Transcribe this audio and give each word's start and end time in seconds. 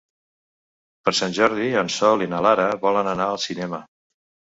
Per 1.07 1.11
Sant 1.19 1.35
Jordi 1.39 1.67
en 1.81 1.91
Sol 1.95 2.23
i 2.27 2.29
na 2.31 2.39
Lara 2.45 2.65
volen 2.87 3.11
anar 3.13 3.29
al 3.35 3.39
cinema. 3.45 3.83